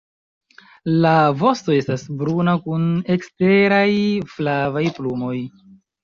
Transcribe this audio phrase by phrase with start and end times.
[1.05, 1.09] La
[1.41, 3.83] vosto estas bruna kun eksteraj
[4.37, 5.35] flavaj plumoj.